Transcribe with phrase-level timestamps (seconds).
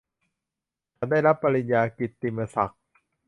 [0.95, 2.81] ฉันได้รับปริญญากิตติมศักดิ์